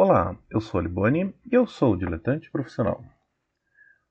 [0.00, 3.04] Olá, eu sou Liboni e eu sou diletante profissional.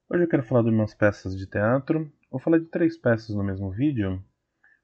[0.10, 2.12] Hoje eu quero falar de umas peças de teatro.
[2.30, 4.22] Vou falar de três peças no mesmo vídeo,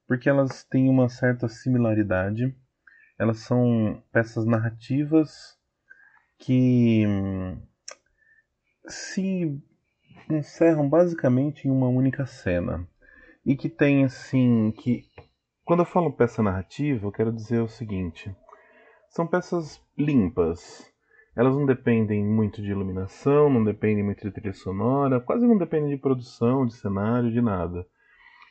[0.08, 2.56] porque elas têm uma certa similaridade.
[3.20, 5.60] Elas são peças narrativas
[6.38, 7.04] que
[8.88, 9.62] se
[10.30, 12.88] encerram basicamente em uma única cena.
[13.46, 15.04] E que tem assim que
[15.66, 18.34] quando eu falo peça narrativa, eu quero dizer o seguinte:
[19.10, 20.93] são peças limpas.
[21.36, 25.90] Elas não dependem muito de iluminação, não dependem muito de trilha sonora, quase não dependem
[25.90, 27.86] de produção, de cenário, de nada.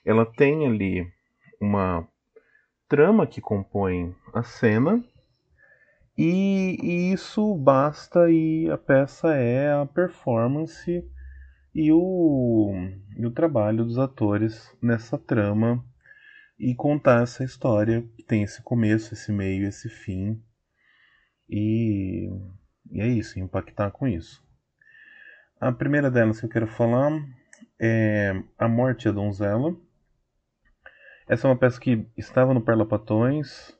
[0.04, 1.06] Ela tem ali
[1.60, 2.06] uma
[2.88, 5.02] trama que compõe a cena
[6.18, 11.02] e, e isso basta e a peça é a performance
[11.74, 12.70] e o,
[13.16, 15.82] e o trabalho dos atores nessa trama
[16.58, 20.42] e contar essa história que tem esse começo, esse meio, esse fim
[21.48, 22.28] e,
[22.92, 24.42] e é isso, impactar com isso.
[25.58, 27.10] A primeira delas que eu quero falar
[27.80, 29.74] é A Morte a Donzela.
[31.26, 33.74] Essa é uma peça que estava no Parlapatões,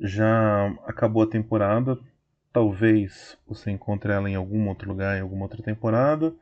[0.00, 1.98] já acabou a temporada.
[2.52, 6.34] Talvez você encontre ela em algum outro lugar, em alguma outra temporada.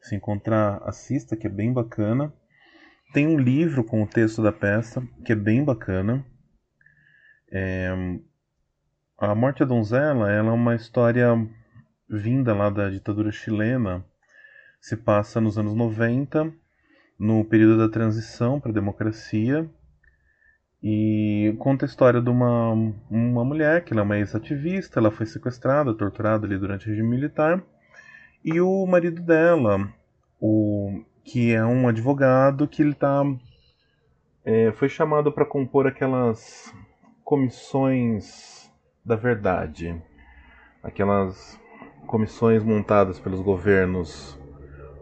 [0.00, 2.32] Se encontrar, assista, que é bem bacana.
[3.14, 6.22] Tem um livro com o texto da peça, que é bem bacana.
[7.50, 8.18] É,
[9.18, 11.26] a Morte da Donzela ela é uma história
[12.08, 14.04] vinda lá da ditadura chilena,
[14.78, 16.52] se passa nos anos 90,
[17.18, 19.68] no período da transição para a democracia,
[20.82, 22.72] e conta a história de uma,
[23.10, 27.08] uma mulher que ela é uma ex-ativista, ela foi sequestrada, torturada ali durante o regime
[27.08, 27.62] militar,
[28.44, 29.88] e o marido dela,
[30.38, 33.22] o que é um advogado que ele tá
[34.44, 36.72] é, foi chamado para compor aquelas
[37.24, 38.65] comissões
[39.06, 40.02] da verdade.
[40.82, 41.58] Aquelas
[42.08, 44.36] comissões montadas pelos governos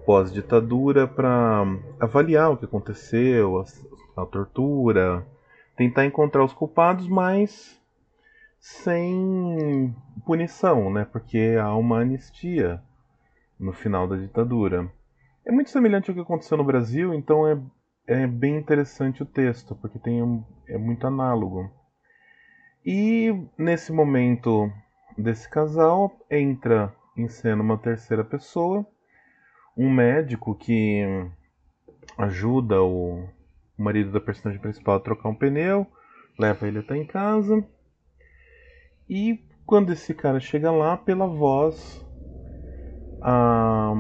[0.05, 1.65] pós-ditadura para
[1.99, 5.27] avaliar o que aconteceu, a, a, tortura,
[5.75, 7.81] tentar encontrar os culpados, mas
[8.61, 9.95] sem
[10.27, 11.07] punição, né?
[11.11, 12.83] Porque há uma anistia
[13.59, 14.91] no final da ditadura.
[15.47, 17.59] É muito semelhante ao que aconteceu no Brasil, então é,
[18.07, 21.71] é bem interessante o texto, porque tem, é muito análogo.
[22.85, 24.71] E nesse momento
[25.17, 28.87] desse casal entra em cena uma terceira pessoa,
[29.75, 31.03] um médico que
[32.19, 33.27] ajuda o
[33.79, 35.87] marido da personagem principal a trocar um pneu,
[36.39, 37.65] leva ele até em casa.
[39.09, 42.05] E quando esse cara chega lá, pela voz,
[43.19, 43.95] a,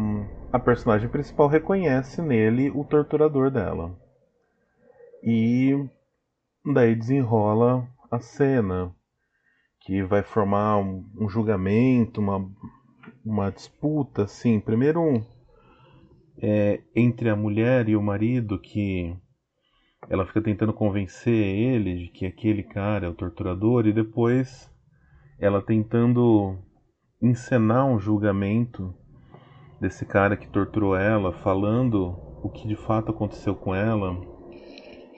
[0.52, 3.98] a personagem principal reconhece nele o torturador dela.
[5.22, 5.88] E
[6.64, 8.94] daí desenrola a cena,
[9.80, 12.50] que vai formar um, um julgamento, uma,
[13.24, 15.24] uma disputa, assim, primeiro
[16.38, 19.16] é, entre a mulher e o marido que
[20.08, 24.70] ela fica tentando convencer ele de que aquele cara é o torturador e depois
[25.38, 26.58] ela tentando
[27.20, 28.94] encenar um julgamento
[29.80, 34.18] desse cara que torturou ela, falando o que de fato aconteceu com ela.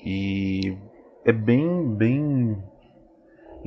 [0.04, 0.76] E
[1.24, 2.62] é bem, bem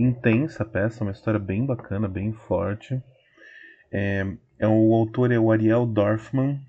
[0.02, 3.02] intensa peça, uma história bem bacana, bem forte.
[3.92, 4.26] É,
[4.58, 6.60] é o autor é o Ariel Dorfman,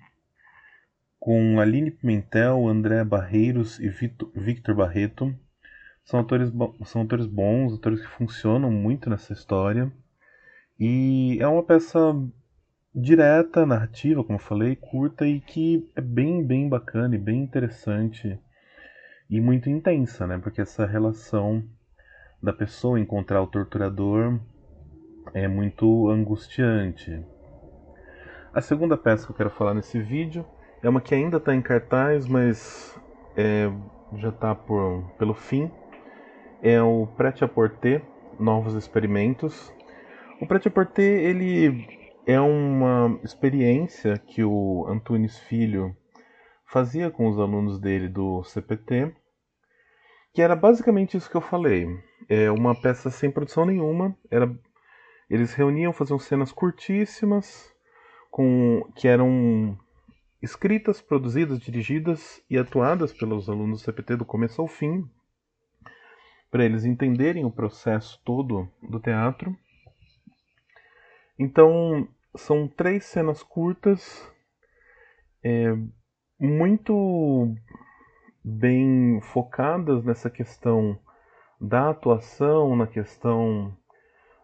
[1.19, 5.33] com Aline Pimentel, André Barreiros e Victor Barreto.
[6.03, 6.51] São autores,
[6.85, 9.91] são autores bons, autores que funcionam muito nessa história.
[10.79, 11.99] E é uma peça
[12.93, 18.39] direta, narrativa, como eu falei, curta e que é bem, bem bacana e bem interessante
[19.29, 20.37] e muito intensa, né?
[20.37, 21.63] Porque essa relação
[22.41, 24.39] da pessoa encontrar o torturador
[25.33, 27.23] é muito angustiante.
[28.53, 30.45] A segunda peça que eu quero falar nesse vídeo
[30.81, 32.99] é uma que ainda está em cartaz, mas
[33.37, 33.71] é,
[34.17, 34.55] já está
[35.17, 35.71] pelo fim.
[36.61, 38.01] É o Prêt-à-Porter,
[38.39, 39.73] Novos Experimentos.
[40.41, 41.87] O Prêt-à-Porter, ele
[42.25, 45.95] é uma experiência que o Antunes Filho
[46.65, 49.13] fazia com os alunos dele do CPT,
[50.33, 51.87] que era basicamente isso que eu falei
[52.29, 54.15] é uma peça sem produção nenhuma.
[54.29, 54.53] Era,
[55.29, 57.73] eles reuniam, faziam cenas curtíssimas,
[58.29, 59.77] com que eram
[60.41, 65.07] escritas, produzidas, dirigidas e atuadas pelos alunos do CPT do começo ao fim,
[66.49, 69.55] para eles entenderem o processo todo do teatro.
[71.37, 74.27] Então, são três cenas curtas,
[75.43, 75.75] é,
[76.39, 77.53] muito
[78.43, 80.97] bem focadas nessa questão
[81.59, 83.75] da atuação, na questão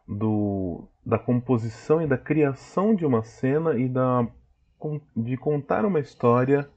[0.07, 4.27] do, da composição e da criação de uma cena e da,
[5.15, 6.69] de contar uma história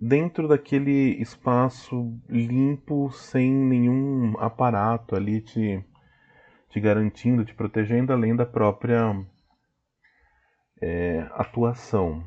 [0.00, 5.84] dentro daquele espaço limpo, sem nenhum aparato ali te,
[6.70, 9.14] te garantindo, te protegendo, além da própria
[10.80, 12.24] é, atuação.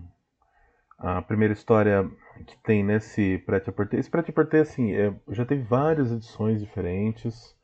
[0.98, 2.10] A primeira história
[2.45, 7.56] que tem nesse Prêt-à-Porter, esse Prêt-à-Porter, assim, é, já teve várias edições diferentes.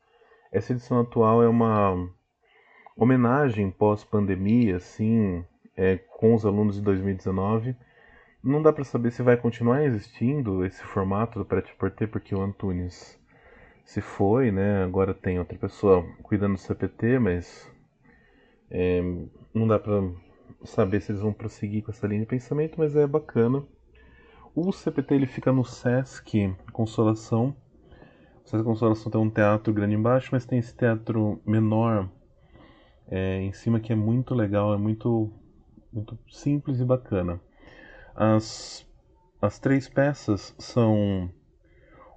[0.52, 2.08] Essa edição atual é uma
[2.96, 5.44] homenagem pós-pandemia, assim,
[5.76, 7.76] é, com os alunos de 2019.
[8.42, 13.20] Não dá para saber se vai continuar existindo esse formato do Prêt-à-Porter, porque o Antunes
[13.84, 14.82] se foi, né?
[14.84, 17.70] Agora tem outra pessoa cuidando do CPT, mas
[18.70, 19.00] é,
[19.54, 20.02] não dá para
[20.64, 23.64] saber se eles vão prosseguir com essa linha de pensamento, mas é bacana.
[24.58, 27.54] O CPT ele fica no Sesc Consolação.
[28.42, 32.08] O Sesc Consolação tem um teatro grande embaixo, mas tem esse teatro menor
[33.06, 35.30] é, em cima que é muito legal, é muito,
[35.92, 37.38] muito simples e bacana.
[38.14, 38.88] As,
[39.42, 41.30] as três peças são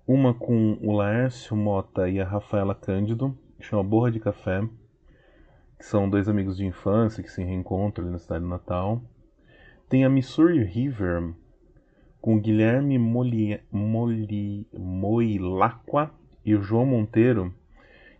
[0.08, 4.62] uma com o Laércio Mota e a Rafaela Cândido, que chama Borra de Café,
[5.78, 9.02] que são dois amigos de infância que se reencontram ali na cidade Natal.
[9.90, 11.34] Tem a Missouri River,
[12.22, 12.98] com Guilherme
[14.74, 16.12] Moilacqua
[16.44, 17.54] e o João Monteiro,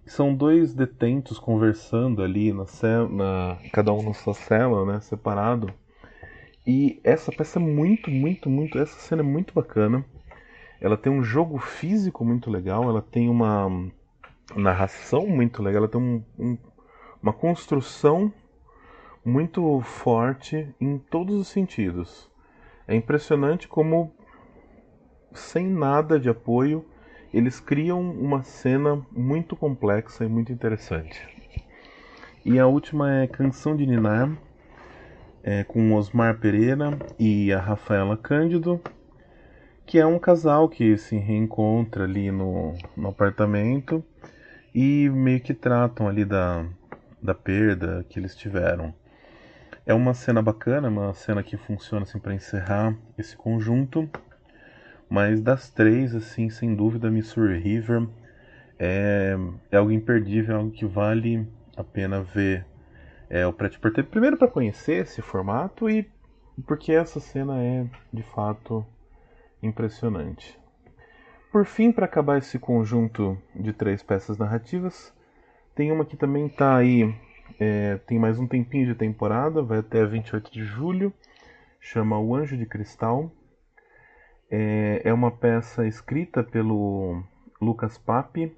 [0.06, 2.66] são dois detentos conversando ali na,
[3.10, 5.72] na cada um na sua cela, né, separado.
[6.66, 10.04] E essa peça é muito, muito, muito, essa cena é muito bacana.
[10.82, 13.70] Ela tem um jogo físico muito legal, ela tem uma
[14.56, 16.58] narração muito legal, ela tem um, um,
[17.22, 18.32] uma construção
[19.24, 22.29] muito forte em todos os sentidos.
[22.90, 24.12] É impressionante como
[25.32, 26.84] sem nada de apoio
[27.32, 31.22] eles criam uma cena muito complexa e muito interessante.
[32.44, 34.36] E a última é Canção de Ninar,
[35.44, 38.82] é, com Osmar Pereira e a Rafaela Cândido,
[39.86, 44.04] que é um casal que se reencontra ali no, no apartamento
[44.74, 46.66] e meio que tratam ali da,
[47.22, 48.96] da perda que eles tiveram.
[49.90, 54.08] É uma cena bacana, uma cena que funciona assim para encerrar esse conjunto.
[55.10, 58.08] Mas das três, assim, sem dúvida, Missouri River
[58.78, 59.36] é,
[59.72, 62.68] é algo imperdível, é algo que vale a pena ver
[63.32, 64.06] é, o Prete Porter.
[64.06, 66.08] Primeiro para conhecer esse formato e
[66.68, 68.86] porque essa cena é de fato
[69.60, 70.56] impressionante.
[71.52, 75.12] Por fim, para acabar esse conjunto de três peças narrativas,
[75.74, 77.12] tem uma que também está aí,
[77.60, 81.14] é, tem mais um tempinho de temporada, vai até 28 de julho,
[81.80, 83.32] chama O Anjo de Cristal.
[84.52, 87.24] É, é uma peça escrita pelo
[87.62, 88.56] Lucas Pape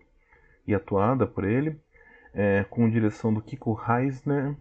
[0.65, 1.79] e atuada por ele,
[2.33, 4.55] é, com direção do Kiko Heiser.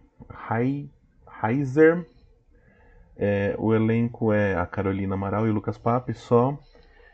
[3.17, 6.57] É, o elenco é a Carolina Amaral e o Lucas Pape só.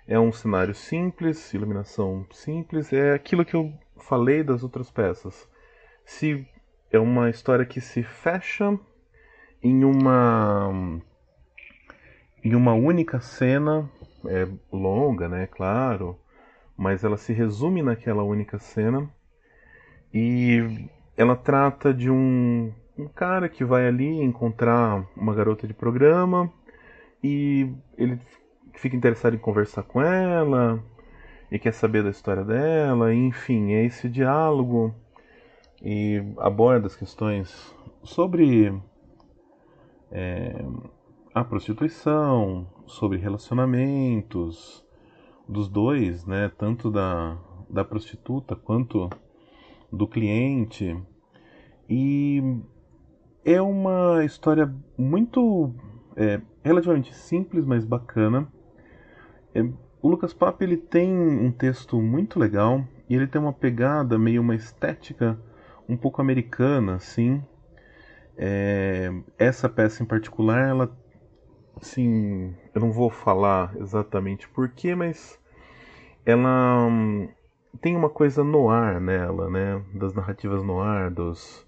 [0.07, 5.49] É um cenário simples, iluminação simples, é aquilo que eu falei das outras peças.
[6.05, 6.47] Se
[6.91, 8.77] é uma história que se fecha
[9.61, 11.01] em uma
[12.43, 13.89] em uma única cena
[14.25, 15.47] é longa, né?
[15.47, 16.17] Claro,
[16.77, 19.09] mas ela se resume naquela única cena
[20.13, 26.51] e ela trata de um, um cara que vai ali encontrar uma garota de programa
[27.23, 28.19] e ele
[28.73, 30.81] fica interessado em conversar com ela
[31.51, 34.93] e quer saber da história dela, enfim, é esse diálogo
[35.81, 38.73] e aborda as questões sobre
[40.11, 40.65] é,
[41.33, 44.83] a prostituição, sobre relacionamentos
[45.47, 47.37] dos dois, né, tanto da,
[47.69, 49.09] da prostituta quanto
[49.91, 50.97] do cliente.
[51.89, 52.41] E
[53.45, 55.73] é uma história muito
[56.15, 58.47] é, relativamente simples, mas bacana.
[59.53, 59.61] É,
[60.01, 64.41] o Lucas Pape ele tem um texto muito legal e ele tem uma pegada meio
[64.41, 65.39] uma estética
[65.87, 67.43] um pouco americana, assim.
[68.37, 70.91] É, essa peça em particular, ela
[71.81, 75.39] Sim, eu não vou falar exatamente porquê, mas
[76.25, 77.29] ela hum,
[77.81, 79.83] tem uma coisa no ar nela, né?
[79.95, 81.65] Das narrativas no ar, dos,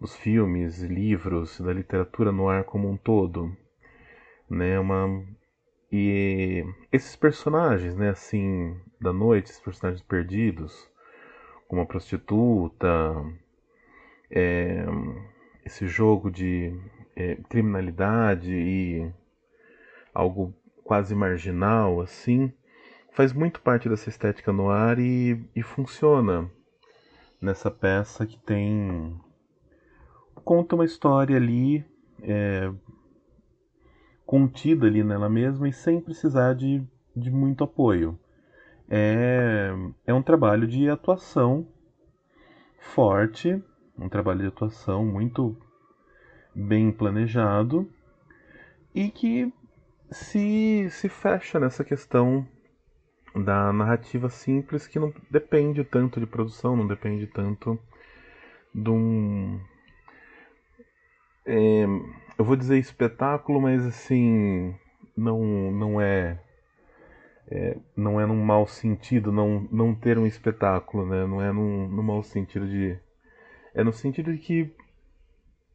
[0.00, 3.56] dos filmes, livros, da literatura no ar como um todo,
[4.48, 4.78] né?
[4.78, 5.24] Uma
[5.92, 8.10] e esses personagens, né?
[8.10, 10.88] Assim, da noite, esses personagens perdidos,
[11.68, 12.88] como a prostituta,
[14.30, 14.84] é,
[15.64, 16.72] esse jogo de
[17.16, 19.12] é, criminalidade e
[20.14, 22.52] algo quase marginal assim,
[23.12, 26.50] faz muito parte dessa estética no ar e, e funciona
[27.40, 29.18] nessa peça que tem
[30.44, 31.84] conta uma história ali
[32.22, 32.72] é,
[34.26, 38.18] contida ali nela mesma e sem precisar de, de muito apoio.
[38.88, 39.70] É,
[40.06, 41.66] é um trabalho de atuação
[42.78, 43.62] forte,
[44.00, 45.56] um trabalho de atuação muito
[46.54, 47.88] bem planejado
[48.94, 49.52] e que
[50.10, 52.46] se, se fecha nessa questão
[53.34, 57.78] da narrativa simples que não depende tanto de produção, não depende tanto
[58.74, 59.60] de um.
[61.46, 61.84] É,
[62.38, 64.74] eu vou dizer espetáculo, mas assim
[65.16, 65.40] não
[65.70, 66.40] não é,
[67.48, 71.26] é, não é num mau sentido não não ter um espetáculo, né?
[71.26, 72.98] Não é num, num mau sentido de
[73.74, 74.74] é no sentido de que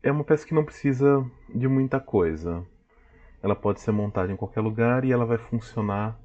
[0.03, 2.65] é uma peça que não precisa de muita coisa.
[3.41, 6.19] Ela pode ser montada em qualquer lugar e ela vai funcionar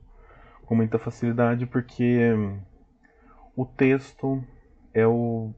[0.67, 2.33] com muita facilidade porque
[3.57, 4.43] o texto
[4.95, 5.53] é o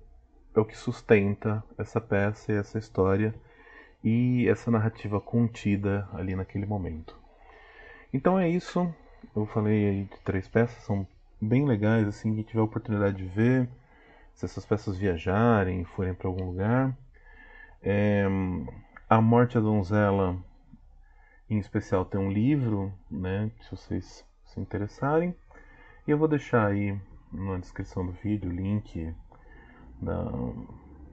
[0.55, 3.35] é o que sustenta essa peça e essa história
[4.05, 7.17] e essa narrativa contida ali naquele momento.
[8.13, 8.93] Então é isso.
[9.35, 11.07] Eu falei aí de três peças, são
[11.41, 13.69] bem legais, assim, quem tiver oportunidade de ver,
[14.35, 16.97] se essas peças viajarem, forem para algum lugar.
[17.83, 18.27] É,
[19.09, 20.37] a Morte da Donzela,
[21.49, 25.35] em especial, tem um livro, né, se vocês se interessarem.
[26.07, 26.99] E eu vou deixar aí
[27.33, 29.15] na descrição do vídeo o link
[30.01, 30.25] da,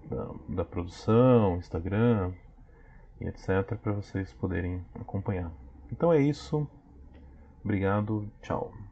[0.09, 2.33] da, da produção, Instagram
[3.21, 3.75] e etc.
[3.81, 5.51] para vocês poderem acompanhar.
[5.91, 6.67] Então é isso.
[7.63, 8.29] Obrigado.
[8.41, 8.88] Tchau.